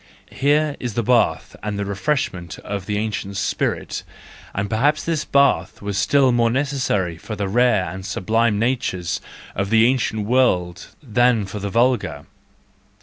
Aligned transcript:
Here 0.31 0.75
is 0.79 0.95
the 0.95 1.03
bath 1.03 1.55
and 1.61 1.77
the 1.77 1.85
refreshment 1.85 2.57
of 2.63 2.87
the 2.87 2.97
ancient 2.97 3.37
spirit:— 3.37 4.01
and 4.55 4.67
perhaps 4.67 5.03
this 5.05 5.25
bath 5.25 5.79
was 5.79 5.95
still 5.95 6.31
more 6.31 6.49
necessary 6.49 7.17
for 7.19 7.35
the 7.35 7.47
rare 7.47 7.85
and 7.87 8.03
sublime 8.03 8.57
natures 8.57 9.21
of 9.53 9.69
the 9.69 9.85
ancient 9.85 10.25
world 10.25 10.87
than 11.03 11.45
for 11.45 11.59
the 11.59 11.69
vulgar. 11.69 12.25